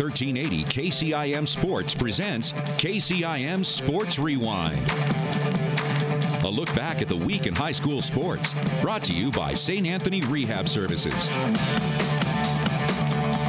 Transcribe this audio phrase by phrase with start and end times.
[0.00, 4.80] 1380 KCIM Sports presents KCIM Sports Rewind.
[6.42, 9.86] A look back at the week in high school sports, brought to you by St.
[9.86, 11.28] Anthony Rehab Services.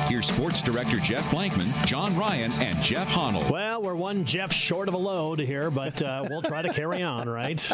[0.10, 3.50] Here's Sports Director Jeff Blankman, John Ryan, and Jeff Honnold.
[3.50, 7.02] Well, we're one Jeff short of a load here, but uh, we'll try to carry
[7.02, 7.72] on, right?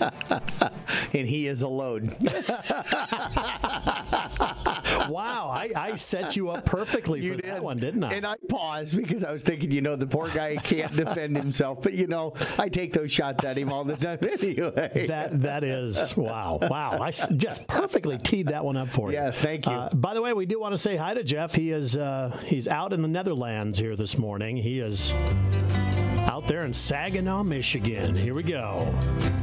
[1.12, 2.16] and he is a load.
[5.08, 7.50] wow, I, I, set you up perfectly you for did.
[7.50, 8.14] that one, didn't I?
[8.14, 11.82] And I paused because I was thinking, you know, the poor guy can't defend himself.
[11.82, 15.06] But you know, I take those shots at him all the time anyway.
[15.08, 16.98] That that is wow, wow!
[17.00, 19.16] I just perfectly teed that one up for you.
[19.16, 19.72] Yes, thank you.
[19.72, 21.54] Uh, by the way, we do want to say hi to Jeff.
[21.54, 24.56] He is uh, he's out in the Netherlands here this morning.
[24.56, 28.14] He is out there in Saginaw, Michigan.
[28.16, 28.92] Here we go.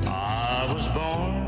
[0.05, 1.42] I was born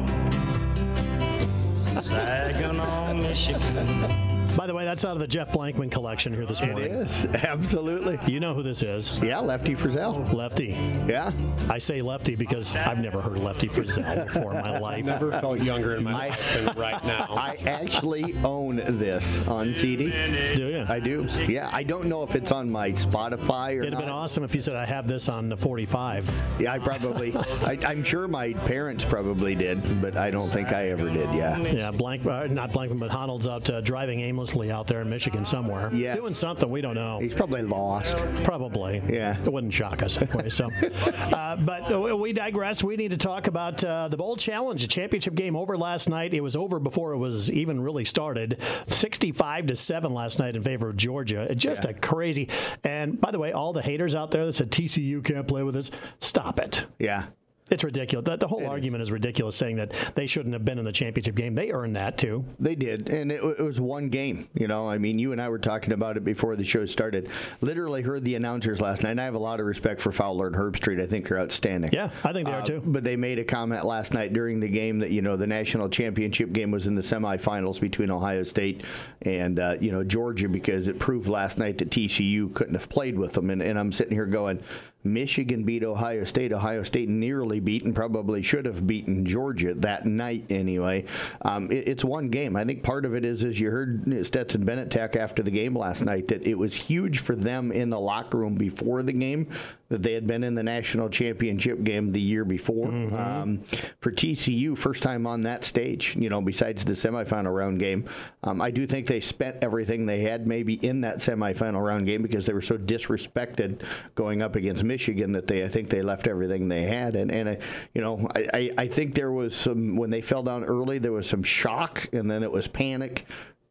[2.16, 4.35] Saginaw, Michigan.
[4.56, 6.86] By the way, that's out of the Jeff Blankman collection here this morning.
[6.86, 8.18] It is absolutely.
[8.26, 9.20] You know who this is?
[9.20, 10.34] Yeah, Lefty Frizzell.
[10.34, 10.78] Lefty.
[11.06, 11.34] Yeah.
[11.70, 15.00] I say Lefty because I've never heard Lefty Frizzell before in my life.
[15.00, 17.28] I've never felt younger in my I, life than right now.
[17.32, 20.10] I actually own this on CD.
[20.56, 20.86] Do you?
[20.88, 21.28] I do.
[21.50, 23.82] Yeah, I don't know if it's on my Spotify or.
[23.82, 26.32] It'd have been awesome if you said I have this on the 45.
[26.60, 27.36] Yeah, I probably.
[27.36, 31.34] I, am sure my parents probably did, but I don't think I ever did.
[31.36, 31.58] Yeah.
[31.58, 35.46] Yeah, blank, uh, not Blankman, but Honnold's out uh, driving aimlessly out there in Michigan
[35.46, 35.90] somewhere.
[35.94, 36.16] Yeah.
[36.16, 37.20] Doing something we don't know.
[37.20, 38.18] He's probably lost.
[38.44, 39.02] Probably.
[39.10, 39.38] Yeah.
[39.40, 40.50] It wouldn't shock us anyway.
[40.50, 40.70] So,
[41.06, 42.84] uh, but we digress.
[42.84, 44.82] We need to talk about uh, the Bowl Challenge.
[44.82, 46.34] The championship game over last night.
[46.34, 48.60] It was over before it was even really started.
[48.88, 51.54] 65 to 7 last night in favor of Georgia.
[51.56, 51.92] Just yeah.
[51.92, 52.50] a crazy.
[52.84, 55.76] And by the way, all the haters out there that said TCU can't play with
[55.76, 56.86] us, stop it.
[57.00, 57.26] Yeah.
[57.72, 58.26] It's ridiculous.
[58.26, 59.08] The, the whole it argument is.
[59.08, 59.12] is.
[59.12, 61.56] ridiculous, saying that they shouldn't have been in the championship game.
[61.56, 62.46] They earned that too.
[62.60, 64.48] They did, and it, it, was one game.
[64.54, 67.30] You know, I mean, you and I were talking about it before the show started.
[67.62, 69.12] Literally heard the announcers last night.
[69.12, 71.02] And I have a lot of respect for Fowler and Herbstreit.
[71.02, 71.90] I think they're outstanding.
[71.92, 72.84] Yeah, I think they uh, are too.
[72.86, 75.90] But they made a comment last night during the game that you know the national
[75.90, 78.84] championship game was in the semifinals between Ohio State
[79.24, 83.18] and uh, you know Georgia because it proved last night that TCU couldn't have played
[83.18, 83.50] with them.
[83.50, 84.62] And, and I'm sitting here going
[85.06, 86.52] Michigan beat Ohio State.
[86.52, 91.06] Ohio State nearly beaten, probably should have beaten Georgia that night anyway.
[91.44, 92.56] Um, it, it's one game.
[92.56, 95.78] I think part of it is, as you heard Stetson Bennett talk after the game
[95.78, 99.48] last night, that it was huge for them in the locker room before the game
[99.90, 102.88] that they had been in the national championship game the year before.
[102.88, 103.16] Mm-hmm.
[103.16, 103.64] Um,
[104.00, 108.10] for TCU, first time on that stage, you know, besides the semifinal round game.
[108.44, 112.24] Um, I do think they spent everything they had maybe in that semifinal round game
[112.24, 113.82] because they were so disrespected
[114.16, 117.16] going up against Michigan that they, I think they left everything they had.
[117.16, 117.58] And, and I,
[117.94, 121.30] you know, I, I think there was some, when they fell down early, there was
[121.30, 123.26] some shock and then it was panic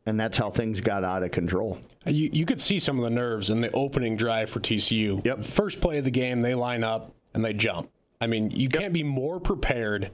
[0.07, 1.79] and that's how things got out of control.
[2.07, 5.25] Uh, you, you could see some of the nerves in the opening drive for TCU.
[5.25, 5.45] Yep.
[5.45, 7.91] First play of the game, they line up and they jump.
[8.21, 8.73] I mean, you yep.
[8.73, 10.11] can't be more prepared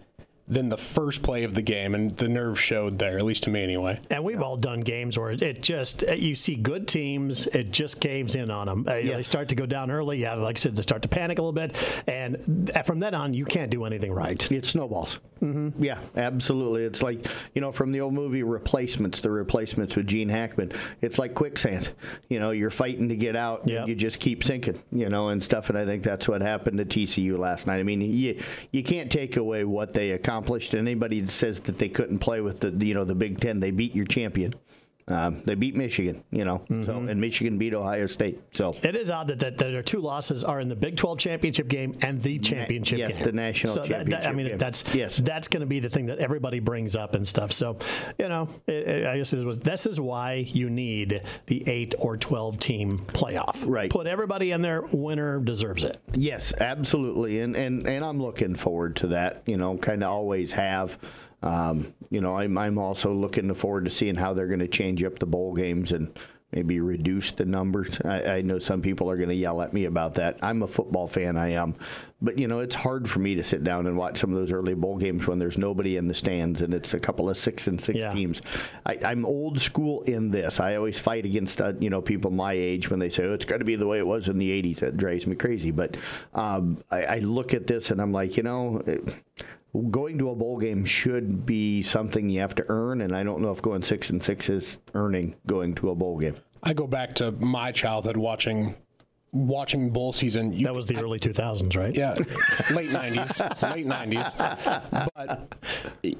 [0.50, 3.50] than the first play of the game, and the nerve showed there, at least to
[3.50, 4.00] me anyway.
[4.10, 8.34] And we've all done games where it just you see good teams, it just caves
[8.34, 8.84] in on them.
[8.88, 9.16] Yes.
[9.16, 10.18] They start to go down early.
[10.18, 11.76] Yeah, like I said, they start to panic a little bit,
[12.08, 14.50] and from then on, you can't do anything right.
[14.50, 15.20] It snowballs.
[15.40, 15.82] Mm-hmm.
[15.82, 16.84] Yeah, absolutely.
[16.84, 20.72] It's like you know from the old movie Replacements, the replacements with Gene Hackman.
[21.00, 21.92] It's like quicksand.
[22.28, 23.80] You know, you're fighting to get out, yep.
[23.80, 24.82] and you just keep sinking.
[24.90, 25.68] You know, and stuff.
[25.68, 27.78] And I think that's what happened to TCU last night.
[27.78, 28.40] I mean, you
[28.72, 30.74] you can't take away what they accomplished accomplished.
[30.74, 33.70] Anybody that says that they couldn't play with the you know the Big Ten, they
[33.70, 34.54] beat your champion.
[35.10, 36.84] Um, they beat Michigan, you know, mm-hmm.
[36.84, 38.41] so and Michigan beat Ohio State.
[38.53, 41.19] So it is odd that, that, that their two losses are in the Big 12
[41.19, 43.25] championship game and the championship Na- yes, game.
[43.25, 44.10] the national so championship.
[44.10, 44.59] That, that, I mean, game.
[44.59, 45.16] that's yes.
[45.16, 47.50] that's going to be the thing that everybody brings up and stuff.
[47.50, 47.78] So
[48.19, 49.59] you know, it, it, I guess it was.
[49.59, 53.65] This is why you need the eight or 12 team playoff.
[53.66, 53.91] Right.
[53.91, 54.82] Put everybody in there.
[54.92, 56.00] Winner deserves it.
[56.15, 59.42] Yes, absolutely, and and and I'm looking forward to that.
[59.47, 60.98] You know, kind of always have.
[61.42, 65.03] Um, you know, I'm, I'm also looking forward to seeing how they're going to change
[65.04, 66.12] up the bowl games and
[66.53, 68.00] maybe reduce the numbers.
[68.04, 70.38] I, I know some people are going to yell at me about that.
[70.42, 71.76] I'm a football fan, I am.
[72.20, 74.53] But, you know, it's hard for me to sit down and watch some of those
[74.53, 77.66] early bowl games when there's nobody in the stands and it's a couple of six
[77.66, 78.12] and six yeah.
[78.12, 78.42] teams.
[78.84, 80.60] I, am old school in this.
[80.60, 83.47] I always fight against, uh, you know, people my age when they say, oh, it's
[83.47, 84.80] got to be the way it was in the 80s.
[84.80, 85.70] That drives me crazy.
[85.70, 85.97] But
[86.34, 88.82] um, I, I look at this and I'm like, you know,
[89.90, 93.40] going to a bowl game should be something you have to earn, and I don't
[93.40, 96.36] know if going six and six is earning going to a bowl game.
[96.62, 98.74] I go back to my childhood watching
[99.32, 101.94] watching bowl season, you, That was the early 2000s, right?
[101.97, 102.15] yeah,
[102.72, 105.09] late '90s, late '90s.
[105.15, 105.54] But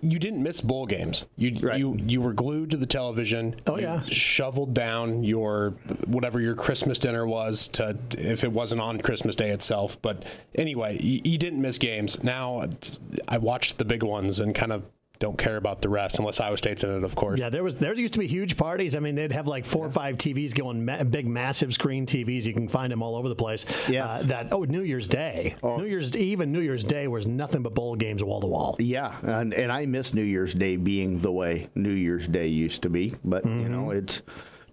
[0.03, 1.27] you didn't miss bowl games.
[1.37, 1.79] You Right.
[1.79, 3.57] you you were glued to the television.
[3.67, 4.03] Oh, You yeah.
[4.07, 5.71] shoveled down your
[6.07, 10.01] whatever your Christmas dinner was to if it wasn't on Christmas Day itself.
[10.03, 10.25] But
[10.55, 12.23] anyway, you, you didn't miss games.
[12.23, 12.65] Now
[13.29, 14.83] I watched the big ones and kind of
[15.21, 17.39] don't care about the rest unless Iowa State's in it, of course.
[17.39, 18.97] Yeah, there was there used to be huge parties.
[18.97, 22.45] I mean, they'd have like four or five TVs going, ma- big, massive screen TVs.
[22.45, 23.67] You can find them all over the place.
[23.89, 24.07] Yeah.
[24.07, 27.63] Uh, that oh, New Year's Day, New Year's Eve and New Year's Day was nothing
[27.63, 28.77] but bowl games wall to wall.
[28.79, 32.83] Yeah, and, and I miss New Year's Day being the way New Year's Day used
[32.83, 33.15] to be.
[33.25, 33.73] But you Mm-hmm.
[33.73, 34.23] know, it's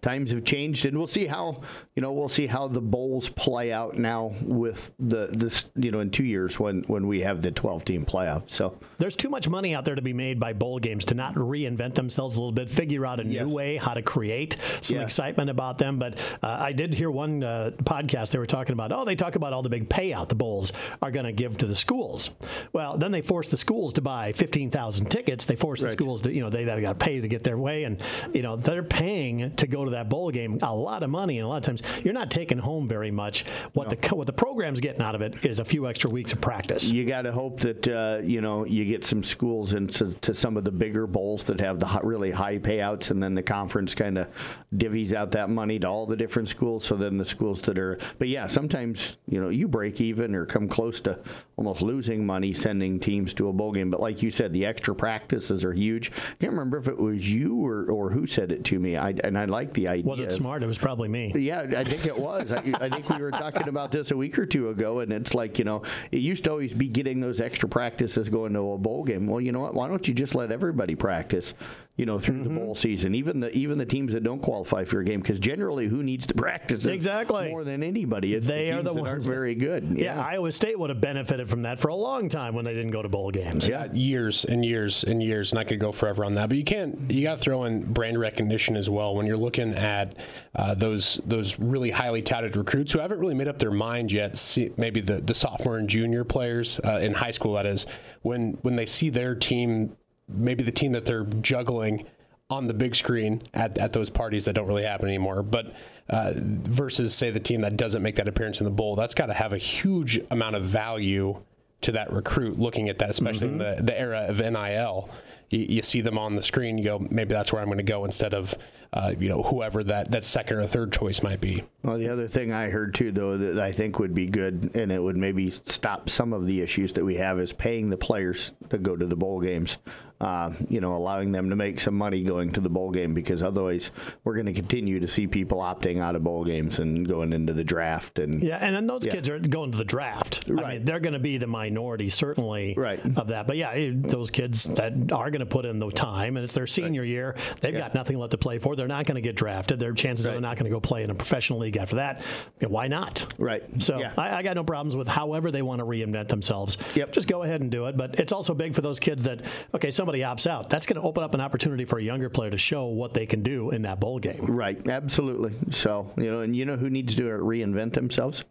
[0.02, 1.62] times have changed, and we'll see how
[1.96, 6.00] you know we'll see how the bowls play out now with the this you know
[6.00, 8.50] in two years when when we have the 12 team playoff.
[8.50, 11.36] So There's too much money out there to be made by bowl games to not
[11.36, 13.46] reinvent themselves a little bit, figure out a Yes.
[13.46, 16.00] new way how to create some excitement about them.
[16.00, 18.92] But uh, I did hear one uh, podcast they were talking about.
[18.92, 20.72] Oh, they talk about all the big payout the bowls
[21.02, 22.30] are going to give to the schools.
[22.74, 25.46] Well, then they force the schools to buy 15,000 tickets.
[25.46, 27.84] They force the schools to you know they got to pay to get their way,
[27.84, 28.02] and
[28.34, 31.46] you know they're paying to go to that bowl game a lot of money, and
[31.46, 33.46] a lot of times you're not taking home very much.
[33.74, 36.42] What the what the program's getting out of it is a few extra weeks of
[36.42, 36.90] practice.
[36.90, 40.58] you got to hope that uh, you know you get some schools into to some
[40.58, 44.18] of the bigger bowls that have the really high payouts, and then the conference kind
[44.18, 44.28] of
[44.76, 46.86] divvies out that money to all the different schools.
[46.86, 50.46] So then the schools that are, but yeah, sometimes you know you break even or
[50.46, 51.20] come close to
[51.58, 53.90] almost losing money sending teams to a bowl game.
[53.90, 56.12] But like you said, the extra practices are huge.
[56.12, 58.96] I can't remember if it was you or, or who said it to me.
[58.96, 60.06] I, and I like idea.
[60.06, 60.64] Was it smart?
[60.64, 61.34] It was probably me.
[61.36, 62.54] Yeah, I think it was.
[62.54, 65.34] I, I think we were talking about this a week or two ago, and it's
[65.36, 68.78] like you know, it used to always be getting those extra practices going to a
[68.78, 69.28] bowl game.
[69.28, 69.74] Well, you know what?
[69.74, 71.54] Why don't you just let everybody practice?
[71.98, 72.54] You know, through Mm-hmm.
[72.54, 75.40] the bowl season, even the even the teams that don't qualify for a game, because
[75.40, 77.50] generally, who needs to practice is Exactly.
[77.50, 78.36] more than anybody?
[78.36, 79.94] It's They the are teams the that aren't ones that- very good.
[79.98, 82.92] Yeah, Iowa State would have benefited from that for a long time when they didn't
[82.92, 83.68] go to bowl games.
[83.68, 86.50] Yeah, years and years and years, and I could go forever on that.
[86.50, 87.10] But you can't.
[87.10, 90.24] You got to throw in brand recognition as well when you're looking at
[90.56, 94.38] uh, those those really highly touted recruits who haven't really made up their mind yet.
[94.38, 97.54] See, maybe the, the sophomore and junior players uh, in high school.
[97.54, 97.88] That is
[98.22, 102.06] when when they see their team, maybe the team that they're juggling
[102.50, 105.44] on the big screen at, at those parties that don't really happen anymore.
[105.44, 105.74] But
[106.10, 109.26] uh, versus say the team that doesn't make that appearance in the bowl, that's got
[109.28, 111.42] to have a huge amount of value
[111.82, 115.10] to that recruit looking at that, especially in the, the era of NIL.
[115.50, 117.84] You, you see them on the screen, you go, maybe that's where I'm going to
[117.84, 118.56] go instead of,
[118.94, 121.64] uh, you know, whoever that, that second or third choice might be.
[121.84, 124.92] Well, the other thing I heard too, though, that I think would be good, and
[124.92, 128.54] it would maybe stop some of the issues that we have, is paying the players
[128.70, 129.78] to go to the bowl games.
[130.20, 133.44] Uh, you know, allowing them to make some money going to the bowl game because
[133.44, 133.92] otherwise
[134.24, 137.54] we're going to continue to see people opting out of bowl games and going into
[137.54, 138.18] the draft.
[138.18, 139.12] And Yeah, and then those Yeah.
[139.12, 140.44] kids are going to the draft.
[140.50, 140.74] I Right.
[140.78, 143.00] mean, they're going to be the minority, certainly, Right.
[143.16, 143.46] of that.
[143.46, 146.56] But yeah, it- those kids that are going to put in the time, and it's
[146.56, 148.76] their senior year, they've got nothing left to play for.
[148.76, 149.80] They're not going to get drafted.
[149.80, 152.24] Their chances are they're not going to go play in a professional league after that.
[152.60, 153.32] Yeah, why not?
[153.38, 153.64] Right.
[153.84, 154.14] So Yeah.
[154.18, 156.76] I, I got no problems with however they want to reinvent themselves.
[156.96, 157.12] Yep.
[157.12, 157.96] Just go ahead and do it.
[157.96, 159.42] But it's also big for those kids that,
[159.76, 160.70] okay, somebody opts out.
[160.70, 163.26] That's going to open up an opportunity for a younger player to show what they
[163.26, 164.46] can do in that bowl game.
[164.46, 165.54] right, absolutely.
[165.72, 168.46] So you know, and you know who needs to reinvent themselves?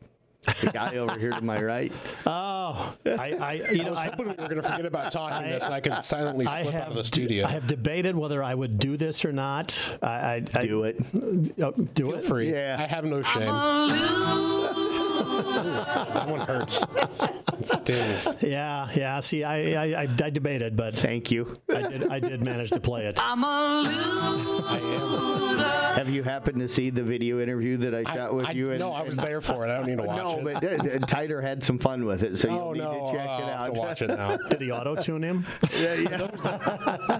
[0.60, 1.92] The guy over here to my right.
[2.26, 5.48] Oh, I, I you know, I, was hoping we were going to forget about talking
[5.48, 7.46] this and I could silently I slip out of the de- studio.
[7.46, 9.80] I have debated whether I would do this or not.
[10.02, 10.96] I, I, I Do it.
[11.62, 12.24] oh, do it.
[12.24, 12.50] Free.
[12.52, 12.76] Yeah.
[12.78, 13.48] I have no shame.
[15.16, 16.82] That one hurts.
[17.58, 18.28] It stings.
[18.42, 19.20] Yeah, yeah.
[19.20, 21.54] See, I, I, I, I debated, but Thank you.
[21.68, 23.20] I did, I did manage to play it.
[23.22, 23.32] I
[25.58, 25.65] am.
[25.96, 28.70] Have you happened to see the video interview that I shot with I, you?
[28.70, 29.70] and- no, I was there for it.
[29.70, 30.60] I don't need to watch no, it.
[30.60, 33.28] but uh, uh, had some fun with it, so oh you'll need no, to check
[33.28, 33.74] I'll it have out.
[33.74, 34.36] to watch it now.
[34.36, 35.46] Did he auto tune him?
[35.76, 36.28] Yeah.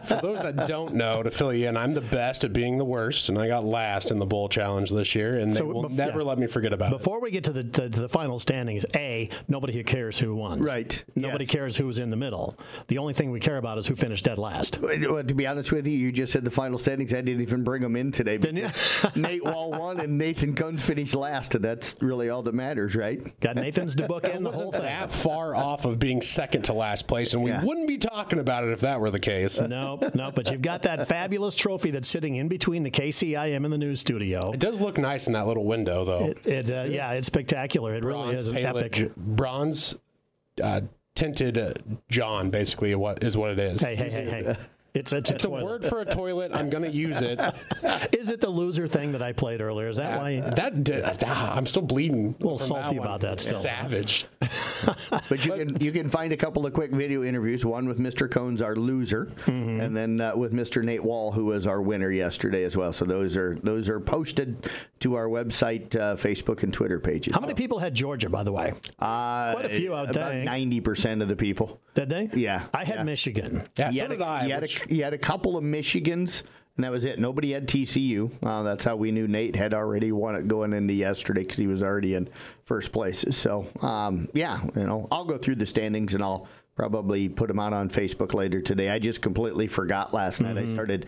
[0.00, 2.84] For those that don't know, to fill you in, I'm the best at being the
[2.84, 5.84] worst, and I got last in the bowl challenge this year, and they So, will
[5.84, 6.26] bef- never yeah.
[6.26, 6.98] let me forget about it.
[6.98, 10.34] Before we get to the to, to the final standings, a nobody here cares who
[10.34, 10.60] won.
[10.62, 11.52] Right, Nobody yes.
[11.52, 12.58] cares who was in the middle.
[12.88, 14.78] The only thing we care about is who finished dead last.
[14.80, 17.12] Well, to be honest with you, you just said the final standings.
[17.14, 18.38] I didn't even bring them in today.
[18.38, 18.65] Didn't because
[19.16, 23.38] Nate Wall won and Nathan Combs finished last, and that's really all that matters, right?
[23.40, 24.82] Got Nathan's to book in the whole thing.
[24.82, 27.64] that far off of being second to last place, and we Yeah.
[27.64, 29.60] wouldn't be talking about it if that were the case.
[29.60, 33.72] No, no, but you've got that fabulous trophy that's sitting in between the KCIM and
[33.72, 34.50] the news studio.
[34.52, 36.26] It does look nice in that little window, though.
[36.28, 37.94] It, it uh, yeah, it's spectacular.
[37.94, 39.14] It really is an palette, epic.
[39.16, 39.94] bronze
[40.62, 40.82] uh,
[41.14, 41.72] tinted uh,
[42.08, 43.80] John, basically, what is what it is.
[43.82, 44.56] Hey, hey, hey, hey.
[44.96, 45.64] It's a, it's a It's a toilet.
[45.64, 46.50] word for a toilet.
[46.54, 47.38] I'm going to use it.
[48.12, 49.88] Is it the loser thing that I played earlier?
[49.88, 50.40] Is that why?
[50.40, 52.34] That did, ah, I'm still bleeding.
[52.40, 53.60] A little salty about that still.
[53.60, 54.26] Savage.
[55.28, 57.64] But you can you can find a couple of quick video interviews.
[57.64, 58.30] One with Mr.
[58.30, 59.80] Cones, our loser, Mm-hmm.
[59.80, 60.84] and then uh, with Mr.
[60.84, 62.92] Nate Wall, who was our winner yesterday as well.
[62.92, 64.68] So those are those are posted
[65.00, 67.34] to our website, uh, Facebook, and Twitter pages.
[67.34, 68.74] How many people had Georgia, by the way?
[68.98, 70.44] Uh, Quite a few, I would About think.
[70.44, 71.80] ninety percent of the people.
[71.94, 72.28] Did they?
[72.34, 73.02] Yeah, I had yeah.
[73.04, 73.66] Michigan.
[73.78, 74.44] Yeah, You so did a, I.
[74.46, 76.42] you, had which- a, you had a couple of Michigans,
[76.76, 77.18] and that was it.
[77.18, 78.30] Nobody had TCU.
[78.42, 81.66] Uh, that's how we knew Nate had already won it going into yesterday because he
[81.66, 82.28] was already in
[82.64, 83.24] first place.
[83.30, 87.58] So, um, yeah, you know, I'll go through the standings and I'll probably put them
[87.58, 88.90] out on Facebook later today.
[88.90, 90.58] I just completely forgot last night.
[90.58, 91.06] I started,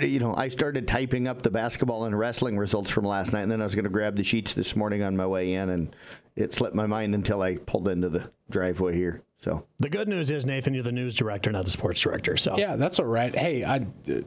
[0.00, 3.50] you know, I started typing up the basketball and wrestling results from last night, and
[3.50, 5.96] then I was going to grab the sheets this morning on my way in, and
[6.36, 9.22] it slipped my mind until I pulled into the driveway here.
[9.38, 9.64] So.
[9.78, 12.36] The good news is, Nathan, you're the news director, not the sports director.
[12.36, 13.34] So Yeah, that's all right.
[13.34, 13.76] Hey, I,
[14.10, 14.20] uh,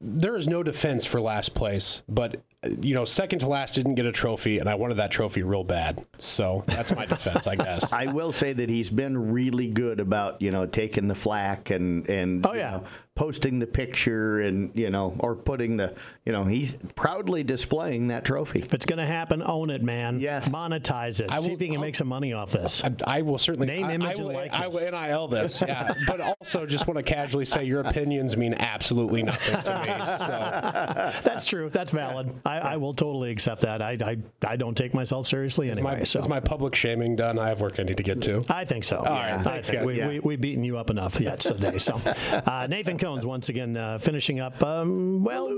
[0.00, 3.94] there is no defense for last place, but uh, you know, second to last didn't
[3.94, 6.04] get a trophy, and I wanted that trophy real bad.
[6.18, 7.92] So that's my defense, I guess.
[7.92, 12.08] I will say that he's been really good about you know taking the flack and
[12.10, 12.70] and Oh, you yeah.
[12.72, 12.84] know,
[13.14, 18.24] posting the picture and you know or putting the you know he's proudly displaying that
[18.24, 18.60] trophy.
[18.60, 20.18] if it's going to happen, own it, man.
[20.18, 20.48] Yes.
[20.48, 21.30] Monetize it.
[21.30, 22.82] I See will- if you can I'll- make some money off this.
[22.82, 25.92] I, I will certainly Name, I, image, I and will, I will NIL this, yeah.
[26.06, 30.06] but also just want to casually say your opinions mean absolutely nothing to me.
[30.16, 31.68] So That's true.
[31.70, 32.32] That's valid.
[32.46, 33.82] I, I will totally accept that.
[33.82, 34.16] I, I,
[34.46, 35.98] I don't take myself seriously is anyway.
[35.98, 36.18] my, so.
[36.18, 37.38] is my public shaming done?
[37.38, 38.44] I have work I need to get to.
[38.48, 38.98] I think so.
[38.98, 39.84] All right, I thanks, guys.
[39.84, 40.08] we, Yeah.
[40.08, 41.78] we, we've beaten you up enough yet today.
[41.78, 42.00] So,
[42.46, 44.62] uh, Nathan Cones once again uh, finishing up.
[44.62, 45.50] Um, well,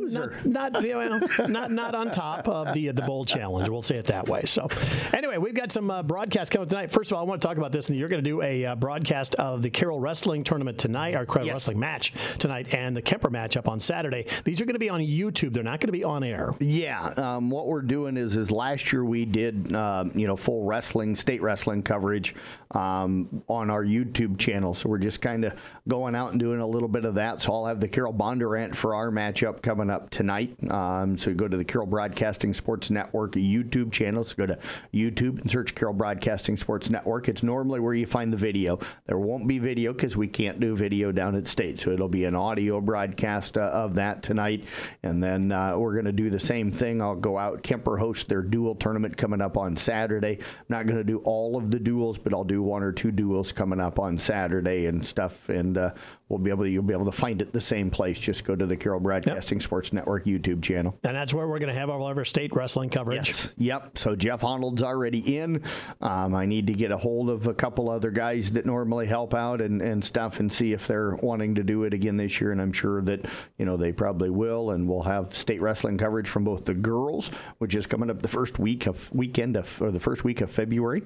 [0.47, 3.69] not not, not not on top of the the bowl challenge.
[3.69, 4.45] We'll say it that way.
[4.47, 4.67] So,
[5.13, 6.91] anyway, we've got some uh, broadcasts coming tonight.
[6.91, 7.91] First of all, I want to talk about this.
[7.91, 11.27] And you're going to do a uh, broadcast of the Carroll Wrestling Tournament tonight, our
[11.27, 11.55] Carroll Yes.
[11.55, 14.27] Wrestling match tonight, and the Kuemper matchup on Saturday.
[14.45, 15.53] These are going to be on YouTube.
[15.53, 16.55] They're not going to be on air.
[16.61, 20.65] Yeah, um, what we're doing is is last year we did um, you know full
[20.65, 22.35] wrestling, state wrestling coverage
[22.71, 24.75] um, on our YouTube channel.
[24.75, 25.55] So we're just kind of
[25.87, 27.34] going out and doing a little bit of that.
[27.41, 30.57] So I'll have the Carroll Bondurant-Farrar matchup coming up tonight.
[30.71, 34.25] Um, so go to the Carroll Broadcasting Sports Network YouTube channel.
[34.25, 34.59] So go to
[34.93, 37.29] YouTube and search Carroll Broadcasting Sports Network.
[37.29, 38.79] It's normally where you find the video.
[39.07, 41.79] There won't be video because we can't do video down at state.
[41.79, 44.65] So it'll be an audio broadcast uh, of that tonight.
[45.03, 47.03] And then uh, we're going to do the same thing.
[47.03, 47.63] I'll go out.
[47.63, 50.39] Kuemper hosts their dual tournament coming up on Saturday.
[50.41, 53.11] I'm not going to do all of the duels, but I'll do one or two
[53.11, 55.49] duels coming up on Saturday and stuff.
[55.49, 55.93] And uh,
[56.35, 58.19] we'll be able to, you'll be able to find it the same place.
[58.19, 60.99] Just go to the Carroll Broadcasting Sports Network YouTube channel.
[61.05, 63.29] And that's where we're going to have all of our state wrestling coverage.
[63.29, 63.51] Yes.
[63.57, 63.99] Yep.
[63.99, 65.63] So Jeff Honnold's already in.
[66.01, 69.33] Um, I need to get a hold of a couple other guys that normally help
[69.33, 72.51] out and, and stuff and see if they're wanting to do it again this year.
[72.51, 73.25] And I'm sure that,
[73.59, 74.71] you know, they probably will.
[74.73, 78.29] And we'll have state wrestling coverage from both the girls, which is coming up the
[78.29, 81.03] first week of weekend of, or the first week of February.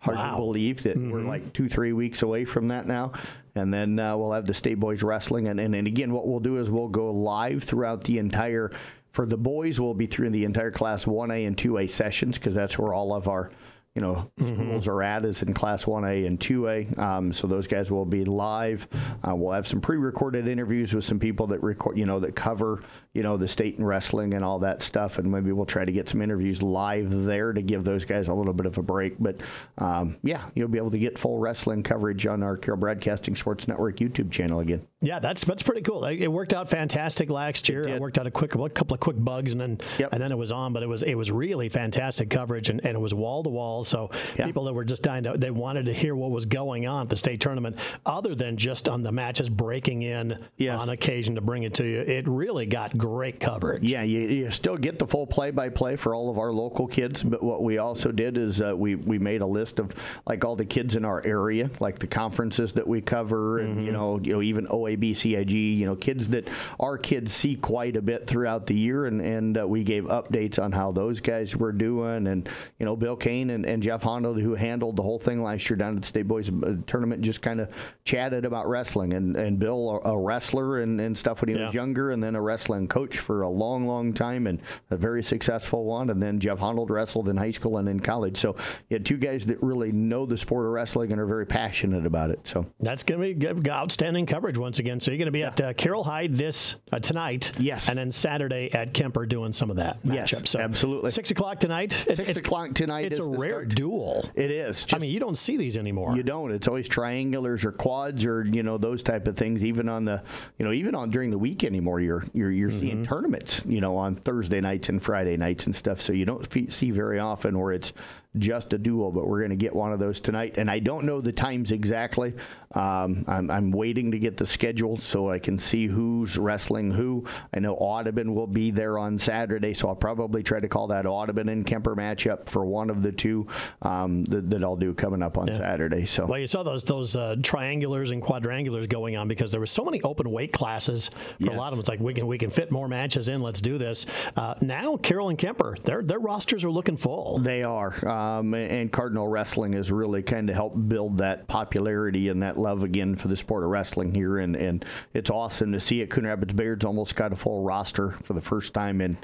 [0.00, 0.30] Hard Wow.
[0.32, 3.12] to believe that we're like two, three weeks away from that now.
[3.54, 5.48] And then uh, we'll have the state boys wrestling.
[5.48, 8.70] And, and, and again, what we'll do is we'll go live throughout the entire,
[9.10, 12.78] for the boys, we'll be through the entire class 1A and 2A sessions because that's
[12.78, 13.50] where all of our,
[13.94, 16.98] you know, schools are at is in class 1A and 2A.
[16.98, 18.88] Um, so those guys will be live.
[19.22, 22.82] Uh, we'll have some pre-recorded interviews with some people that record, you know, that cover,
[23.12, 25.18] you know, the state and wrestling and all that stuff.
[25.18, 28.34] And maybe we'll try to get some interviews live there to give those guys a
[28.34, 29.16] little bit of a break.
[29.18, 29.36] But
[29.76, 33.68] um, yeah, you'll be able to get full wrestling coverage on our Carroll Broadcasting Sports
[33.68, 34.86] Network YouTube channel again.
[35.02, 36.04] Yeah, that's that's pretty cool.
[36.06, 37.82] It it worked out fantastic last year.
[37.82, 38.00] It did.
[38.00, 40.12] worked out a quick a couple of quick bugs, and then Yep.
[40.12, 40.72] and then it was on.
[40.72, 43.81] But it was it was really fantastic coverage, and, and it was wall to wall.
[43.84, 44.46] So Yeah.
[44.46, 47.08] people that were just dying, to, they wanted to hear what was going on at
[47.08, 50.80] the state tournament, other than just on the matches breaking in Yes.
[50.80, 52.00] on occasion to bring it to you.
[52.00, 53.84] It really got great coverage.
[53.84, 57.42] Yeah, you, you still get the full play-by-play for all of our local kids, but
[57.42, 59.94] what we also did is uh, we we made a list of
[60.26, 63.92] like all the kids in our area, like the conferences that we cover, and you
[63.92, 66.48] know, you know, even OA-BCIG, you know, kids that
[66.80, 70.62] our kids see quite a bit throughout the year, and and uh, we gave updates
[70.62, 72.48] on how those guys were doing, and
[72.78, 75.76] you know, Bill Kane and, and Jeff Honnold, who handled the whole thing last year
[75.76, 77.68] down at the State Boys uh, Tournament, just kind of
[78.04, 81.66] chatted about wrestling, and and Bill, a, wrestler and, and stuff when he Yeah.
[81.66, 84.60] was younger, and then a wrestling coach for a long, long time, and
[84.90, 86.10] a very successful one.
[86.10, 88.36] And then Jeff Honnold wrestled in high school and in college.
[88.38, 88.56] So
[88.88, 92.06] you had two guys that really know the sport of wrestling and are very passionate
[92.06, 92.46] about it.
[92.46, 95.00] So That's going to be good, outstanding coverage once again.
[95.00, 97.88] So you're going to be at uh, Carroll High this uh, tonight, Yes.
[97.88, 100.32] and then Saturday at Kuemper doing some of that Yes.
[100.50, 101.10] So absolutely.
[101.10, 101.92] six o'clock tonight.
[102.06, 104.28] It's, six it's- o'clock tonight It's a rare rare duel.
[104.34, 104.86] It is.
[104.92, 106.16] I mean, you don't see these anymore.
[106.16, 106.50] You don't.
[106.52, 109.64] It's always triangulars or quads or you know those type of things.
[109.64, 110.22] Even on the
[110.58, 112.80] you know even on during the week anymore, you're you're you're Mm-hmm.
[112.80, 113.62] seeing tournaments.
[113.66, 116.00] You know on Thursday nights and Friday nights and stuff.
[116.00, 117.92] So you don't see very often where it's
[118.38, 119.12] just a duel.
[119.12, 121.72] But we're going to get one of those tonight, and I don't know the times
[121.72, 122.34] exactly.
[122.74, 127.26] Um, I'm, I'm waiting to get the schedule so I can see who's wrestling who.
[127.52, 131.04] I know Audubon will be there on Saturday, so I'll probably try to call that
[131.04, 133.46] Audubon and Kuemper matchup for one of the two
[133.82, 136.06] um, that, that I'll do coming up on Saturday.
[136.06, 136.24] So.
[136.24, 139.84] Well, you saw those those uh, triangulars and quadrangulars going on because there were so
[139.84, 141.08] many open weight classes.
[141.08, 141.54] For Yes.
[141.54, 143.42] a lot of them, it's like we can we can fit more matches in.
[143.42, 144.06] Let's do this.
[144.36, 147.38] Uh, now, Carroll and Kuemper, their their rosters are looking full.
[147.38, 148.21] They are, um,
[148.54, 153.16] and Cardinal Wrestling has really kind of helped build that popularity and that love again
[153.16, 156.10] for the sport of wrestling here, and, and it's awesome to see it.
[156.10, 159.16] Coon Rapids Bayard's almost got a full roster for the first time in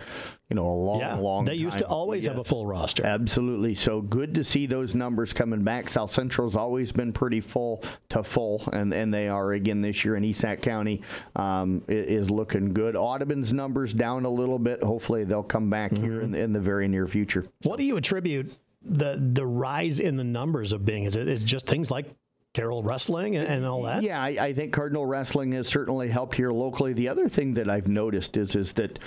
[0.49, 1.45] you know a long, yeah, long.
[1.45, 1.93] they used to time.
[1.93, 3.05] always have a full roster.
[3.05, 3.75] Absolutely.
[3.75, 5.88] So good to see those numbers coming back.
[5.88, 10.14] South Central's always been pretty full to full, and, and they are again this year.
[10.14, 11.02] And Esac County
[11.37, 12.97] um, is looking good.
[12.97, 14.83] Audubon's numbers down a little bit.
[14.83, 17.47] Hopefully they'll come back here in, in the very near future.
[17.62, 21.04] What do you attribute the the rise in the numbers of being?
[21.04, 22.06] Is it it's just things like
[22.54, 24.02] Carroll wrestling and, and all that?
[24.02, 26.92] Yeah, I, I think Cardinal Wrestling has certainly helped here locally.
[26.92, 28.99] The other thing that I've noticed is is that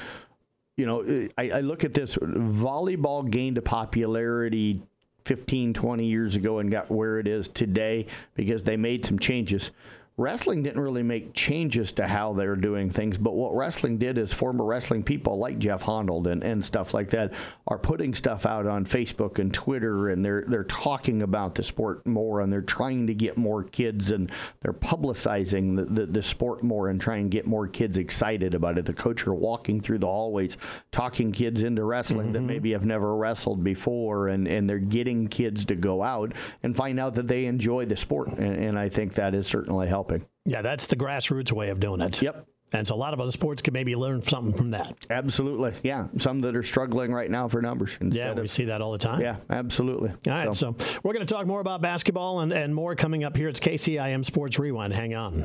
[0.78, 4.82] you know I, I look at this volleyball gained a popularity
[5.25, 9.72] 15 20 years ago and got where it is today because they made some changes
[10.18, 14.34] wrestling didn't really make changes to how they're doing things but what wrestling did is
[14.34, 17.34] former wrestling people like jeff honnold and, and stuff like that
[17.68, 22.06] are putting stuff out on facebook and twitter and they're they're talking about the sport
[22.06, 26.63] more and they're trying to get more kids and they're publicizing the, the, the sport
[26.63, 28.86] more and trying to get more kids excited about it.
[28.86, 30.58] The coach are walking through the hallways
[30.91, 32.48] talking kids into wrestling that mm-hmm.
[32.48, 37.00] maybe have never wrestled before and, and they're getting kids to go out and find
[37.00, 40.62] out that they enjoy the sport and, and i think that is certainly helping Yeah,
[40.62, 42.22] that's the grassroots way of doing it.
[42.22, 42.48] Yep.
[42.74, 44.96] And so a lot of other sports could maybe learn something from that.
[45.10, 46.08] Absolutely, yeah.
[46.18, 47.98] Some that are struggling right now for numbers.
[48.01, 49.20] Yeah, we of- see that all the time.
[49.22, 50.10] yeah, absolutely.
[50.10, 53.36] All right, so, we're going to talk more about basketball and, and more coming up
[53.36, 53.50] here.
[53.50, 54.94] It's KCIM Sports Rewind.
[54.94, 55.44] Hang on.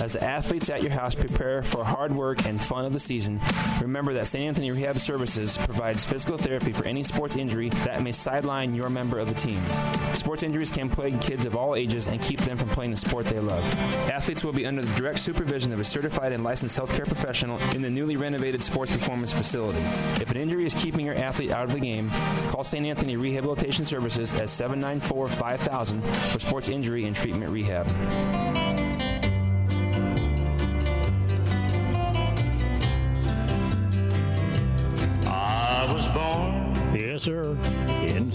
[0.00, 3.40] As the athletes at your house prepare for hard work and fun of the season,
[3.80, 4.44] remember that St.
[4.44, 9.20] Anthony Rehab Services provides physical therapy for any sports injury that may sideline your member
[9.20, 9.62] of the team.
[10.14, 13.26] Sports injuries can plague kids of all ages and keep them from playing the sport
[13.26, 13.64] they love.
[14.10, 17.82] Athletes will be under the direct supervision of a certified and licensed healthcare professional in
[17.82, 19.80] the newly renovated sports performance facility.
[20.22, 22.10] If an injury is keeping your athlete out of the game,
[22.48, 22.86] call St.
[22.86, 28.53] Anthony Rehabilitation Services at 794 5000 for sports injury and treatment rehab.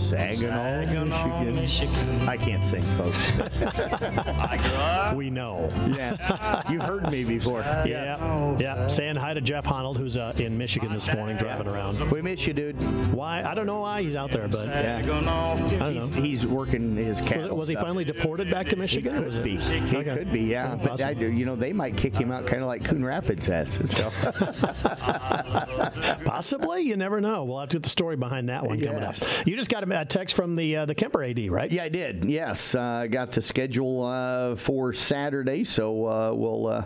[0.10, 1.56] Saginaw, Saginaw, Michigan.
[1.56, 2.30] Michigan.
[2.30, 3.40] I can't sing, folks.
[3.40, 5.16] I grew up.
[5.16, 5.72] We know.
[5.96, 6.20] yes,
[6.70, 7.60] you've heard me before.
[7.86, 8.58] Yeah.
[8.60, 8.88] Yeah.
[8.88, 12.10] Saying hi to Jeff Honnold, who's uh, in Michigan this morning driving around.
[12.12, 13.14] We miss you, dude.
[13.14, 13.44] Why?
[13.44, 16.22] I don't know why he's out there, but Saginaw, I don't He's, know.
[16.22, 19.16] he's working his Was, it, was he finally deported back to Michigan?
[19.18, 19.58] or was Could it- be.
[19.90, 20.16] He Okay.
[20.18, 20.76] could be, yeah.
[20.76, 23.46] But I, do- you know, they might kick him out kind of like Coon Rapids
[23.48, 23.74] has.
[23.92, 24.10] So.
[26.26, 26.82] Possibly.
[26.84, 27.44] You never know.
[27.44, 29.16] We'll have to get the story behind that one coming up.
[29.46, 31.72] You just got a text from the uh, the Kuemper AD, right?
[31.72, 32.26] Yeah, I did.
[32.26, 36.86] Yes, uh, I got the schedule uh, for Saturday, so uh, we'll uh,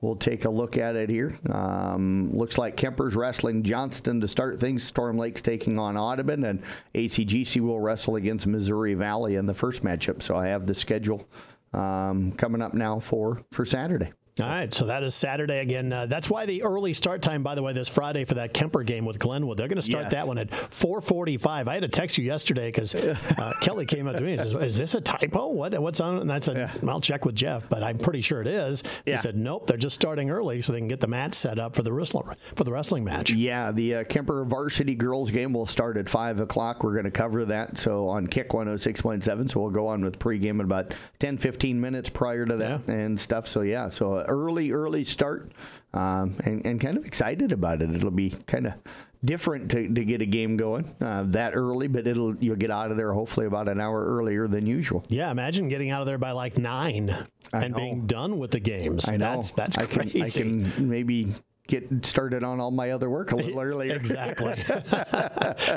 [0.00, 1.38] we'll take a look at it here.
[1.50, 4.82] Um, looks like Kuemper's wrestling Johnston to start things.
[4.82, 6.62] Storm Lake's taking on Audubon, and
[6.94, 10.22] ACGC will wrestle against Missouri Valley in the first matchup.
[10.22, 11.28] So I have the schedule
[11.72, 14.12] um, coming up now for for Saturday.
[14.40, 15.92] All right, so that is Saturday again.
[15.92, 18.82] Uh, that's why the early start time, by the way, this Friday for that Kuemper
[18.82, 19.56] game with Glenwood.
[19.58, 20.12] They're going to start Yes.
[20.12, 21.68] that one at 4:45.
[21.68, 24.52] I had to text you yesterday because uh, Kelly came up to me and says,
[24.54, 25.48] "Is this a typo?
[25.48, 28.46] What what's on?" And I said, "I'll check with Jeff, but I'm pretty sure it
[28.46, 29.20] is." He Yeah.
[29.20, 31.82] said, "Nope, they're just starting early so they can get the mat set up for
[31.82, 35.96] the wrestling for the wrestling match." Yeah, the uh, Kuemper varsity girls game will start
[35.96, 36.82] at five o'clock.
[36.84, 37.78] We're going to cover that.
[37.78, 39.50] So on Kick 106.7.
[39.50, 43.18] So we'll go on with pregame in about 10, 15 minutes prior to that and
[43.18, 43.46] stuff.
[43.48, 45.52] So yeah, so a early, early start,
[45.94, 47.90] um, and, and kind of excited about it.
[47.90, 48.74] It'll be kind of
[49.24, 52.90] different to, to get a game going uh, that early, but it'll you'll get out
[52.90, 55.02] of there hopefully about an hour earlier than usual.
[55.08, 57.10] Yeah, imagine getting out of there by like nine
[57.52, 57.78] I and know.
[57.78, 59.08] being done with the games.
[59.08, 60.22] I know That's that's I can, crazy.
[60.22, 61.34] I can maybe
[61.68, 63.94] get started on all my other work a little earlier.
[63.94, 64.54] Exactly.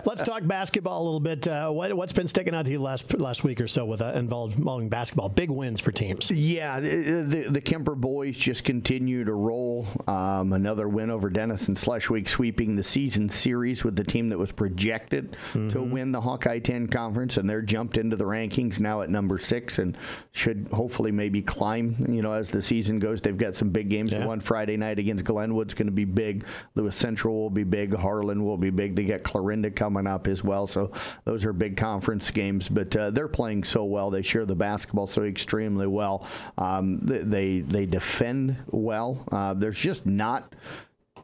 [0.06, 1.48] Let's talk basketball a little bit.
[1.48, 4.14] Uh, what, has been sticking out to you last last week or so with uh,
[4.16, 5.30] involving basketball?
[5.30, 6.32] Big wins for teams.
[6.32, 9.86] Yeah, the, the Kuemper boys just continue to roll.
[10.08, 14.52] Um, another win over Denison Schleswig, sweeping the season series with the team that was
[14.52, 15.70] projected mm-hmm.
[15.70, 19.38] to win the Hawkeye 10 conference, and they're jumped into the rankings now at number
[19.38, 19.98] six and
[20.32, 22.06] should hopefully maybe climb.
[22.10, 24.14] You know, as the season goes, they've got some big games.
[24.14, 24.26] Yeah.
[24.26, 26.46] One Friday night against Glenwood's going to be big.
[26.76, 27.96] Lewis Central will be big.
[27.96, 28.96] Harlan will be big.
[28.96, 30.68] They get Clarinda coming up as well.
[30.68, 30.92] So
[31.26, 32.70] those are big conference games.
[32.70, 34.12] But uh, they're playing so well.
[34.12, 36.28] They share the basketball so extremely well.
[36.60, 39.26] Um, they they defend well.
[39.32, 40.54] Uh, there's just not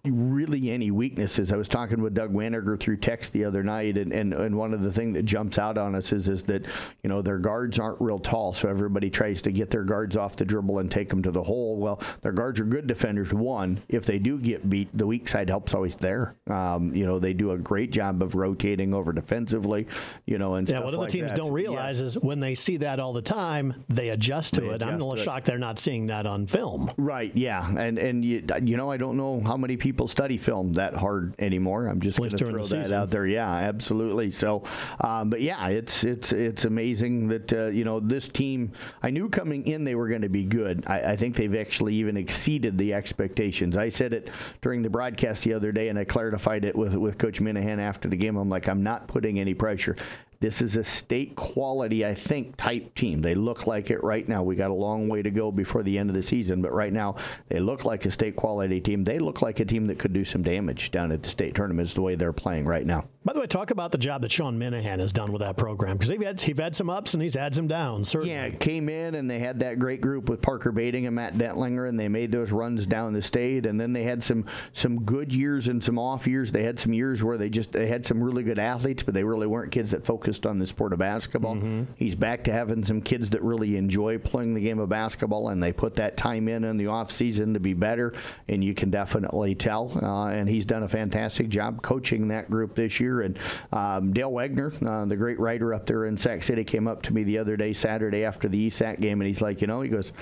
[0.06, 1.52] really any weaknesses.
[1.52, 4.74] I was talking with Doug Waniger through text the other night, and, and, and one
[4.74, 6.66] of the things that jumps out on us is, is that,
[7.04, 10.36] you know, their guards aren't real tall, so everybody tries to get their guards off
[10.36, 11.78] the dribble and take them to the hole.
[11.78, 13.34] Well, their guards are good defenders.
[13.34, 16.36] One, if they do get beat, the weak side help's always there.
[16.48, 19.88] Um, you know, they do a great job of rotating over defensively,
[20.26, 21.38] you know, and yeah, what other like teams that.
[21.38, 22.16] don't realize yes.
[22.16, 24.76] is when they see that all the time, they adjust to they it.
[24.76, 26.92] Adjust I'm a little shocked they're not seeing that on film.
[26.98, 27.68] Right, yeah.
[27.68, 31.36] And, and you, you know, I don't know how many people study film that hard
[31.40, 31.88] anymore.
[31.88, 33.26] I'm just going to throw that out there.
[33.26, 34.32] Yeah, absolutely.
[34.32, 34.64] So,
[35.00, 38.72] um, but yeah, it's it's it's amazing that uh, you know this team.
[39.02, 40.84] I knew coming in they were going to be good.
[40.88, 43.78] I, I, think they've actually even exceeded the expectations.
[43.78, 44.30] I said it
[44.62, 48.08] during the broadcast the other day, and I clarified it with with Coach Minahan after
[48.08, 48.38] the game.
[48.38, 49.96] I'm like, I'm not putting any pressure.
[50.40, 53.22] This is a state quality, I think, type team.
[53.22, 54.44] They look like it right now.
[54.44, 56.94] We got a long way to go before the end of the season, but right
[56.94, 57.16] now
[57.50, 59.04] they look like a state quality team.
[59.04, 61.94] They look like a team that could do some damage down at the state tournaments
[61.94, 63.08] the way they're playing right now.
[63.28, 65.98] By the way, talk about the job that Sean Minahan has done with that program
[65.98, 68.08] because had he's had some ups and he's had some downs.
[68.08, 68.34] Certainly.
[68.34, 71.90] Yeah, came in and they had that great group with Parker Bating and Matt Dentlinger,
[71.90, 73.66] and they made those runs down the state.
[73.66, 76.54] And then they had some some good years and some off years.
[76.54, 79.26] They had some years where they just they had some really good athletes, but they
[79.26, 81.56] really weren't kids that focused on the sport of basketball.
[81.56, 81.84] Mm-hmm.
[81.98, 85.62] He's back to having some kids that really enjoy playing the game of basketball, and
[85.62, 88.14] they put that time in in the off season to be better.
[88.48, 89.92] And you can definitely tell.
[90.02, 93.17] Uh, and he's done a fantastic job coaching that group this year.
[93.22, 93.38] And
[93.72, 97.14] um, Dale Wagner, uh, the great writer up there in Sac City, came up to
[97.14, 99.90] me the other day, Saturday after the ESAC game, and he's like, you know, he
[99.90, 100.14] goes,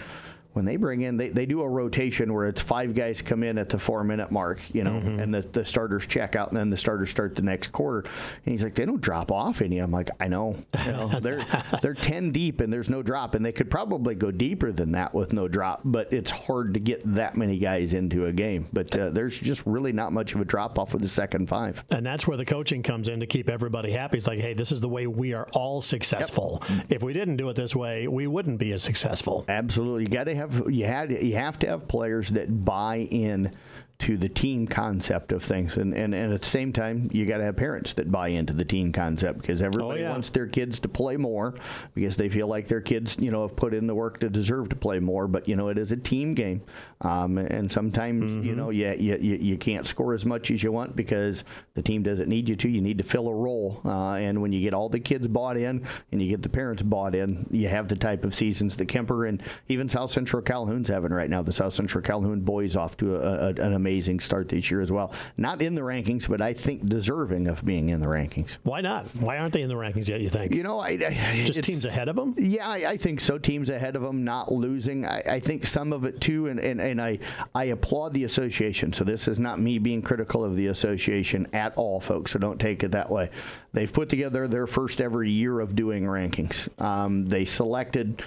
[0.55, 3.57] when they bring in, they, they do a rotation where it's five guys come in
[3.57, 5.19] at the four minute mark, you know, mm-hmm.
[5.19, 7.99] and the, the starters check out, and then the starters start the next quarter.
[7.99, 9.79] And he's like, they don't drop off any.
[9.79, 11.45] I'm like, I know, you know they're
[11.81, 15.13] they're ten deep, and there's no drop, and they could probably go deeper than that
[15.13, 18.69] with no drop, but it's hard to get that many guys into a game.
[18.71, 21.83] But uh, there's just really not much of a drop off with the second five.
[21.91, 24.17] And that's where the coaching comes in to keep everybody happy.
[24.17, 26.63] It's like, hey, this is the way we are all successful.
[26.69, 26.85] Yep.
[26.91, 29.43] If we didn't do it this way, we wouldn't be as successful.
[29.49, 32.97] Absolutely, you got to have have you had you have to have players that buy
[32.97, 33.51] in
[33.97, 35.77] to the team concept of things.
[35.77, 38.53] And, and, and at the same time, you got to have parents that buy into
[38.53, 40.09] the team concept because everybody oh, yeah.
[40.11, 41.55] wants their kids to play more
[41.93, 44.69] because they feel like their kids, you know, have put in the work to deserve
[44.69, 45.27] to play more.
[45.27, 46.61] But, you know, it is a team game.
[47.01, 48.43] Um, and sometimes, mm-hmm.
[48.43, 52.03] you know, you, you, you can't score as much as you want because the team
[52.03, 52.69] doesn't need you to.
[52.69, 53.81] You need to fill a role.
[53.85, 56.83] Uh, and when you get all the kids bought in and you get the parents
[56.83, 60.89] bought in, you have the type of seasons that Kuemper and even South Central Calhoun's
[60.89, 61.41] having right now.
[61.41, 64.91] The South Central Calhoun boys off to a, a, an amazing start this year as
[64.91, 65.13] well.
[65.37, 68.57] Not in the rankings, but I think deserving of being in the rankings.
[68.63, 69.05] Why not?
[69.15, 70.21] Why aren't they in the rankings yet?
[70.21, 70.53] You think?
[70.53, 72.35] You know, I, I just teams ahead of them.
[72.37, 73.37] Yeah, I, I, think so.
[73.37, 75.05] Teams ahead of them, not losing.
[75.05, 77.19] I, I think some of it too, and, and, and I
[77.53, 78.93] I applaud the association.
[78.93, 82.31] So this is not me being critical of the association at all, folks.
[82.31, 83.29] So don't take it that way.
[83.73, 86.69] They've put together their first ever year of doing rankings.
[86.81, 88.21] Um, they selected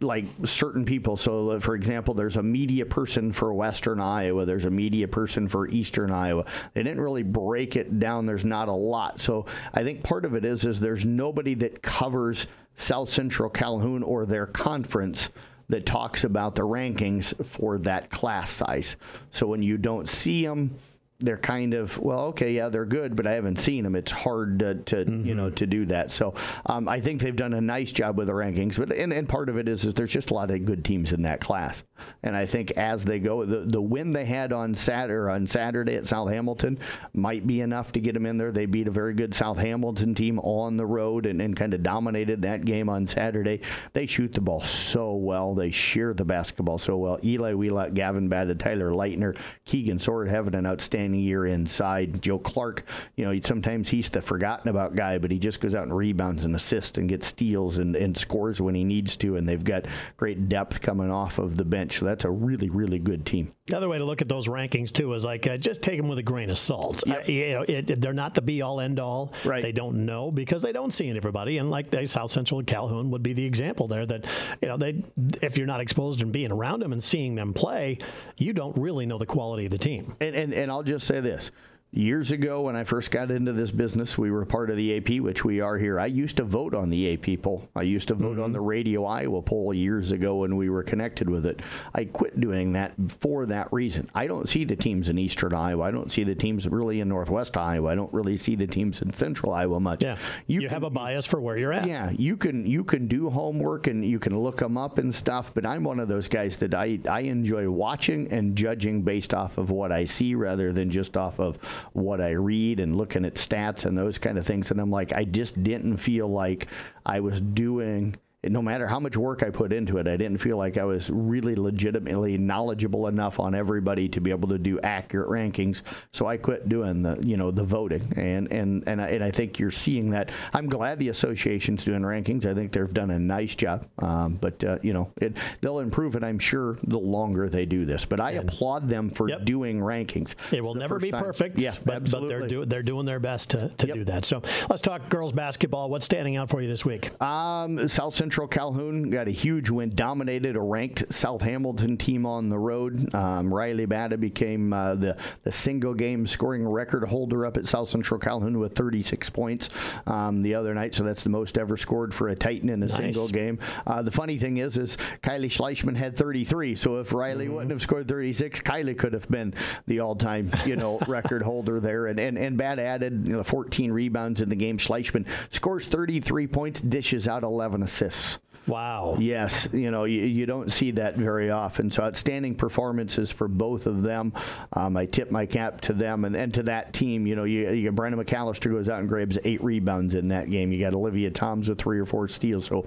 [0.00, 1.16] like certain people.
[1.16, 4.44] So, uh, for example, there's a media person for Western Iowa.
[4.44, 6.44] There's a media person for Eastern Iowa.
[6.74, 8.26] They didn't really break it down.
[8.26, 9.20] There's not a lot.
[9.20, 14.02] So, I think part of it is is there's nobody that covers South Central Calhoun
[14.02, 15.30] or their conference
[15.68, 18.96] that talks about the rankings for that class size.
[19.30, 20.76] So when you don't see them
[21.22, 23.96] they're kind of well, okay, yeah, they're good, but I haven't seen them.
[23.96, 25.26] It's hard to, to mm-hmm.
[25.26, 26.10] you know to do that.
[26.10, 26.34] So
[26.66, 29.48] um, I think they've done a nice job with the rankings, but and, and part
[29.48, 31.82] of it is is there's just a lot of good teams in that class,
[32.22, 35.96] and I think as they go, the the win they had on Saturday on Saturday
[35.96, 36.78] at South Hamilton
[37.14, 38.52] might be enough to get them in there.
[38.52, 41.82] They beat a very good South Hamilton team on the road and, and kind of
[41.82, 43.60] dominated that game on Saturday.
[43.92, 45.54] They shoot the ball so well.
[45.54, 47.18] They share the basketball so well.
[47.24, 52.22] Eli Wheelock, Gavin Batted, Tyler Leitner, Keegan Sword having an outstanding second year inside.
[52.22, 52.84] Joe Clark,
[53.16, 56.44] you know, sometimes he's the forgotten about guy, but he just goes out and rebounds
[56.44, 59.36] and assists and gets steals and, and scores when he needs to.
[59.36, 61.98] And they've got great depth coming off of the bench.
[61.98, 63.52] So that's a really, really good team.
[63.72, 66.06] The other way to look at those rankings too is like uh, just take them
[66.06, 67.04] with a grain of salt.
[67.06, 67.18] Yep.
[67.26, 69.32] Uh, you know, it, they're not the be all end all.
[69.46, 69.62] Right.
[69.62, 71.56] They don't know because they don't see everybody.
[71.56, 74.04] And like they, South Central and Calhoun would be the example there.
[74.04, 74.26] That
[74.60, 75.02] you know, they
[75.40, 77.96] if you're not exposed and being around them and seeing them play,
[78.36, 80.16] you don't really know the quality of the team.
[80.20, 81.50] And, and, and I'll just say this.
[81.94, 85.22] Years ago, when I first got into this business, we were part of the AP,
[85.22, 86.00] which we are here.
[86.00, 87.68] I used to vote on the AP poll.
[87.76, 88.52] I used to vote on mm-hmm.
[88.54, 91.60] the Radio Iowa poll years ago when we were connected with it.
[91.94, 94.08] I quit doing that for that reason.
[94.14, 95.84] I don't see the teams in Eastern Iowa.
[95.84, 97.90] I don't see the teams really in Northwest Iowa.
[97.90, 100.02] I don't really see the teams in Central Iowa much.
[100.02, 101.86] Yeah, you, can- have a bias for where you're at.
[101.86, 105.52] yeah, you can you can do homework and you can look them up and stuff,
[105.52, 109.58] but I'm one of those guys that I I enjoy watching and judging based off
[109.58, 111.58] of what I see rather than just off of
[111.92, 114.70] what I read and looking at stats and those kind of things.
[114.70, 116.66] And I'm like, I just didn't feel like
[117.04, 118.16] I was doing.
[118.44, 121.08] No matter how much work I put into it, I didn't feel like I was
[121.10, 125.82] really legitimately knowledgeable enough on everybody to be able to do accurate rankings.
[126.12, 129.30] So I quit doing the, you know, the voting, and and and I, and I
[129.30, 130.32] think you're seeing that.
[130.52, 132.44] I'm glad the association's doing rankings.
[132.44, 133.86] I think they've done a nice job.
[134.00, 136.24] Um, but uh, you know, it, they'll improve it.
[136.24, 138.04] I'm sure the longer they do this.
[138.04, 139.44] But I applaud them for Yep.
[139.44, 140.34] doing rankings.
[140.52, 143.50] It will never be time- perfect, Yeah, but, but they're, do, they're doing their best
[143.50, 143.94] to, to Yep.
[143.96, 144.24] do that.
[144.24, 145.88] So let's talk girls basketball.
[145.90, 147.18] What's standing out for you this week?
[147.22, 152.48] Um, South Central Calhoun got a huge win, dominated a ranked South Hamilton team on
[152.48, 153.14] the road.
[153.14, 157.90] Um, Riley Bada became uh, the the single game scoring record holder up at South
[157.90, 159.68] Central Calhoun with 36 points
[160.06, 160.94] um, the other night.
[160.94, 163.58] So that's the most ever scored for a Titan in a single game.
[163.86, 166.74] Uh, the funny thing is, is Kylie Schleichman had 33.
[166.74, 169.52] So if Riley wouldn't have scored 36, Kylie could have been
[169.86, 172.06] the all-time you know record holder there.
[172.06, 174.78] And and and Bad added you know, 14 rebounds in the game.
[174.78, 178.21] Schleichman scores 33 points, dishes out 11 assists.
[178.66, 179.16] Wow.
[179.18, 181.90] Yes, you know you, you don't see that very often.
[181.90, 184.32] So outstanding performances for both of them.
[184.72, 187.26] Um, I tip my cap to them and, and to that team.
[187.26, 190.48] You know, you, you got Brandon McAllister goes out and grabs eight rebounds in that
[190.48, 190.70] game.
[190.70, 192.66] You got Olivia Toms with three or four steals.
[192.66, 192.86] So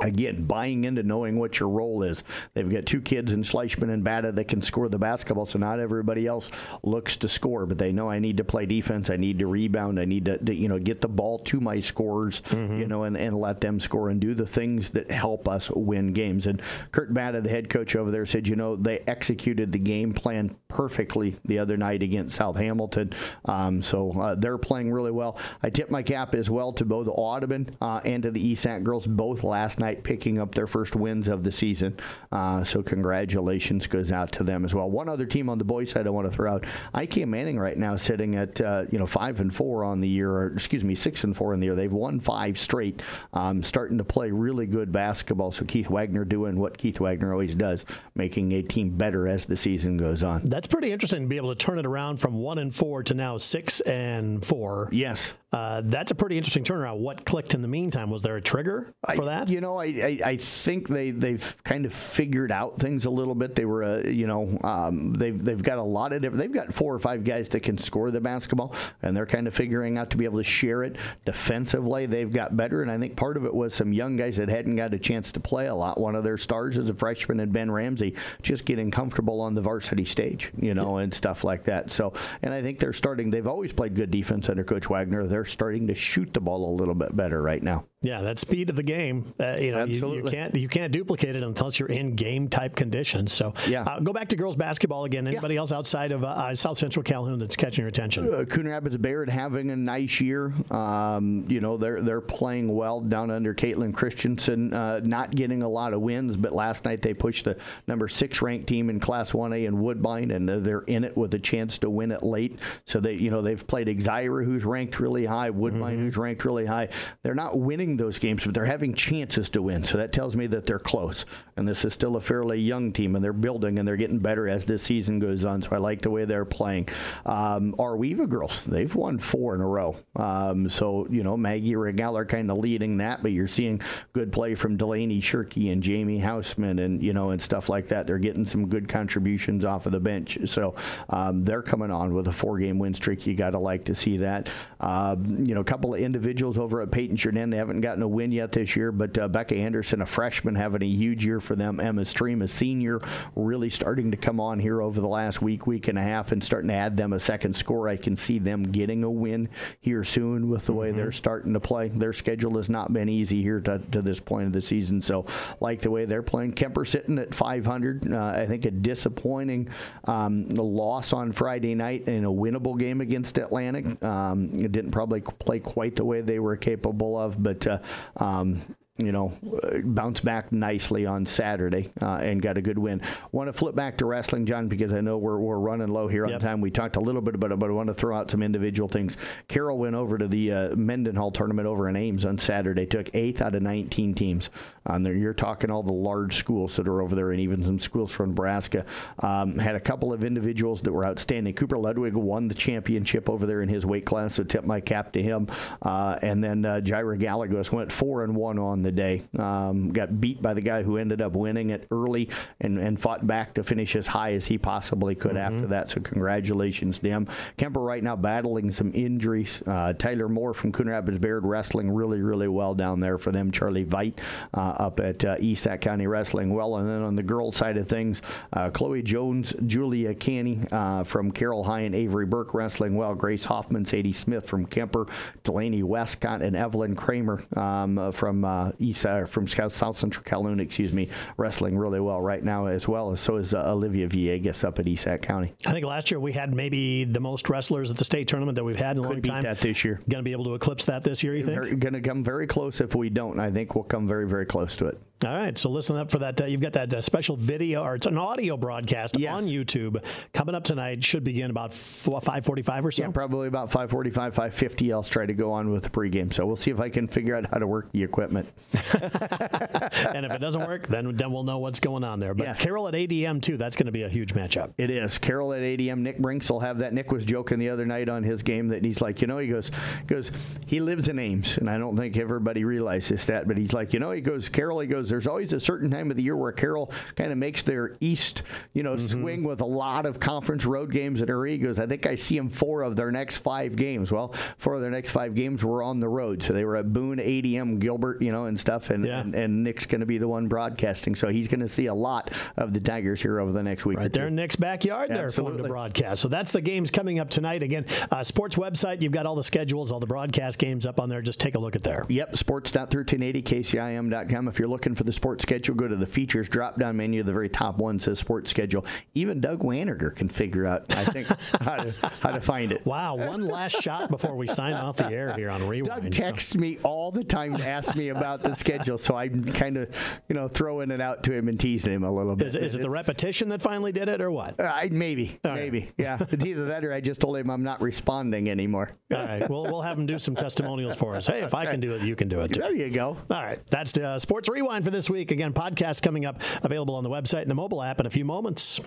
[0.00, 2.22] again, buying into knowing what your role is.
[2.54, 5.80] They've got two kids in Schleichman and Bada that can score the basketball, so not
[5.80, 6.50] everybody else
[6.82, 9.98] looks to score, but they know I need to play defense, I need to rebound,
[9.98, 12.42] I need to, to, you know get the ball to my scorers,
[12.78, 16.12] you know, and, and let them score and do the things that help us win
[16.12, 16.46] games.
[16.46, 20.12] And Kurt Bada, the head coach over there, said, you know, they executed the game
[20.12, 23.12] plan perfectly the other night against South Hamilton.
[23.46, 25.38] Um, so uh, they're playing really well.
[25.62, 28.82] I tip my cap as well to both Audubon uh, and to the East ESAC
[28.82, 31.96] girls, both last night picking up their first wins of the season.
[32.30, 34.90] Uh, so congratulations goes out to them as well.
[34.90, 37.96] One other team on the boys side I want to throw out: IKM-Manning right now
[37.96, 41.24] sitting at uh, you know five and four on the year, or excuse me, six
[41.24, 41.74] and four in the year.
[41.74, 45.52] They've won five straight, um, starting to play really good basketball.
[45.52, 49.56] So Keith Wagner doing what Keith Wagner always does, making a team better as the
[49.56, 50.44] season goes on.
[50.44, 53.14] That's pretty interesting to be able to turn it around from one and four to
[53.14, 54.88] now six and four.
[54.92, 55.34] Yes.
[55.50, 56.98] Uh, that's a pretty interesting turnaround.
[56.98, 58.10] What clicked in the meantime?
[58.10, 59.48] Was there a trigger for I- that?
[59.48, 63.34] You know, I, I, I think they they've kind of figured out things a little
[63.34, 63.54] bit.
[63.54, 66.40] They were, uh, you know, um, they've they've got a lot of different.
[66.40, 69.54] They've got four or five guys that can score the basketball, and they're kind of
[69.54, 72.06] figuring out to be able to share it defensively.
[72.06, 74.76] They've got better, and I think part of it was some young guys that hadn't
[74.76, 76.00] got a chance to play a lot.
[76.00, 79.60] One of their stars is a freshman, and Ben Ramsey just getting comfortable on the
[79.60, 81.90] varsity stage, you know, and stuff like that.
[81.90, 83.30] So, and I think they're starting.
[83.30, 85.26] They've always played good defense under Coach Wagner.
[85.26, 87.84] They're starting to shoot the ball a little bit better right now.
[88.00, 89.34] Yeah, that speed of the game.
[89.40, 92.76] Uh, you know, you, you can't you can't duplicate it unless you're in game type
[92.76, 93.32] conditions.
[93.32, 93.82] So, Yeah.
[93.82, 95.26] uh, go back to girls basketball again.
[95.26, 98.32] Anybody else outside of uh, South Central Calhoun that's catching your attention?
[98.32, 100.52] uh, Coon Rapids Bayard having a nice year.
[100.70, 104.72] Um, you know they're they're playing well down under Caitlin Christensen.
[104.72, 108.40] Uh, not getting a lot of wins, but last night they pushed the number six
[108.42, 111.78] ranked team in Class 1A in Woodbine, and uh, they're in it with a chance
[111.78, 112.58] to win it late.
[112.84, 116.66] So they you know they've played Exira, who's ranked really high, Woodbine, who's ranked really
[116.66, 116.88] high.
[117.22, 119.84] They're not winning those games, but they're having chances to win.
[119.84, 121.24] So that tells me that they're close.
[121.56, 124.48] And this is still a fairly young team, and they're building and they're getting better
[124.48, 125.62] as this season goes on.
[125.62, 126.88] So I like the way they're playing.
[127.26, 129.96] Um, Ar-We-Va girls, they've won four in a row.
[130.14, 133.80] Um, so, you know, Maggie Regal are kind of leading that, but you're seeing
[134.12, 138.06] good play from Delaney Shirky and Jamie Houseman and, you know, and stuff like that.
[138.06, 140.38] They're getting some good contributions off of the bench.
[140.46, 140.76] So
[141.10, 143.26] um, they're coming on with a four game win streak.
[143.26, 144.48] You got to like to see that.
[144.80, 148.30] Um, you know, a couple of individuals over at Paton-Churdan, they haven't gotten a win
[148.30, 151.78] yet this year, but uh, Rebecca Anderson, a freshman, having a huge year for them.
[151.78, 153.00] Emma Stream, a senior,
[153.36, 156.42] really starting to come on here over the last week, week and a half, and
[156.42, 157.88] starting to add them a second score.
[157.88, 159.48] I can see them getting a win
[159.78, 161.86] here soon with the way they're starting to play.
[161.86, 165.24] Their schedule has not been easy here to, to this point of the season, so
[165.60, 166.54] like the way they're playing.
[166.54, 168.12] Kuemper sitting at 500.
[168.12, 169.68] Uh, I think a disappointing
[170.06, 174.02] um, loss on Friday night in a winnable game against Atlantic.
[174.02, 177.78] Um, it didn't probably play quite the way they were capable of, but uh,
[178.16, 178.62] um,
[178.98, 179.32] you know,
[179.62, 183.00] uh, bounce back nicely on Saturday uh, and got a good win.
[183.30, 186.24] Want to flip back to wrestling, John, because I know we're, we're running low here
[186.24, 186.40] on Yep.
[186.40, 186.60] time.
[186.60, 188.88] We talked a little bit about it, but I want to throw out some individual
[188.88, 189.16] things.
[189.46, 193.40] Carroll went over to the uh, Mendenhall tournament over in Ames on Saturday, took eighth
[193.40, 194.50] out of 19 teams.
[194.86, 197.78] On there, you're talking all the large schools that are over there, and even some
[197.78, 198.86] schools from Nebraska.
[199.20, 201.52] Um, had a couple of individuals that were outstanding.
[201.54, 205.12] Cooper Ludwig won the championship over there in his weight class, so tip my cap
[205.12, 205.46] to him.
[205.82, 209.22] Uh, and then uh, Jaira Galagos went four and one on the day.
[209.38, 213.26] Um, got beat by the guy who ended up winning it early and, and fought
[213.26, 215.90] back to finish as high as he possibly could after that.
[215.90, 217.28] So congratulations to him.
[217.56, 219.62] Kuemper right now battling some injuries.
[219.66, 223.50] Uh, Tyler Moore from Coon Rapids Bayard wrestling really, really well down there for them.
[223.50, 224.14] Charlie Veit
[224.54, 226.76] uh, up at uh, East Sac County wrestling well.
[226.76, 228.22] And then on the girls side of things,
[228.52, 233.14] uh, Chloe Jones, Julia Canny uh, from Carroll High and Avery Burke wrestling well.
[233.14, 235.08] Grace Hoffman, Sadie Smith from Kuemper,
[235.44, 240.60] Delaney Westcott, and Evelyn Kramer um, uh, from uh, Uh, from South South Central Calhoun,
[240.60, 243.10] excuse me, wrestling really well right now as well.
[243.10, 245.52] As so is uh, Olivia Villegas up at East Sac County.
[245.66, 248.64] I think last year we had maybe the most wrestlers at the state tournament that
[248.64, 249.42] we've had in a long beat time.
[249.42, 249.98] that this year.
[250.08, 251.80] Going to be able to eclipse that this year, you think?
[251.80, 252.80] Going to come very close.
[252.80, 255.00] If we don't, I think we'll come very, very close to it.
[255.26, 256.40] All right, so listen up for that.
[256.40, 259.34] Uh, you've got that uh, special video, or it's an audio broadcast Yes.
[259.34, 260.00] on YouTube
[260.32, 261.02] coming up tonight.
[261.02, 263.02] Should begin about five forty-five or so.
[263.02, 264.92] Yeah, probably about 545, 550.
[264.92, 266.32] I'll try to go on with the pregame.
[266.32, 268.48] So we'll see if I can figure out how to work the equipment.
[268.72, 272.32] and if it doesn't work, then then we'll know what's going on there.
[272.32, 272.62] But Yes.
[272.62, 273.56] Carroll at ADM too.
[273.56, 274.70] That's going to be a huge matchup.
[274.78, 275.18] It is.
[275.18, 275.98] Carroll at ADM.
[275.98, 276.92] Nick Brinks will have that.
[276.94, 279.48] Nick was joking the other night on his game that he's like, you know, he
[279.48, 279.72] goes,
[280.06, 280.30] goes,
[280.66, 283.98] he lives in Ames, and I don't think everybody realizes that, but he's like, you
[283.98, 286.52] know, he goes, Carroll, he goes, there's always a certain time of the year where
[286.52, 288.42] Carroll kind of makes their east,
[288.74, 291.44] you know, swing with a lot of conference road games are.
[291.46, 294.10] He goes, I think I see them four of their next five games.
[294.12, 296.92] Well, four of their next five games were on the road, so they were at
[296.92, 299.20] Boone, ADM, Gilbert, you know, and stuff, and Yeah.
[299.20, 301.94] and, and Nick's going to be the one broadcasting, so he's going to see a
[301.94, 303.98] lot of the Tigers here over the next week.
[303.98, 305.68] Right there in Nick's backyard there for him to Absolutely.
[305.68, 306.20] broadcast.
[306.22, 307.62] So that's the games coming up tonight.
[307.62, 311.08] Again, uh, sports website, you've got all the schedules, all the broadcast games up on
[311.08, 311.22] there.
[311.22, 312.04] Just take a look at there.
[312.08, 314.48] Yep, sports.1380kcim.com.
[314.48, 317.22] If you're looking for the sports schedule, go to the features drop down menu.
[317.22, 318.84] The very top one says sports schedule.
[319.14, 321.26] Even Doug Waniger can figure out, I think,
[321.62, 322.84] how, to, how to find it.
[322.84, 326.02] Wow, one last shot before we sign off the air here on Rewind.
[326.02, 329.44] Doug So- texts me all the time to ask me about the schedule, so I'm
[329.44, 329.88] kind of,
[330.28, 332.48] you know, throwing it out to him and teasing him a little bit.
[332.48, 334.58] Is, is it the repetition that finally did it, or what?
[334.58, 335.60] Uh, maybe, All right.
[335.60, 336.18] maybe, yeah.
[336.30, 338.90] It's either that or I just told him I'm not responding anymore.
[339.14, 341.26] All right, we'll we'll have him do some testimonials for us.
[341.28, 342.60] Hey, if I can do it, you can do it too.
[342.60, 343.16] There you go.
[343.30, 345.30] All right, that's uh, Sports Rewind for this week.
[345.30, 348.24] Again, podcast coming up, available on the website and the mobile app in a few
[348.24, 348.80] moments.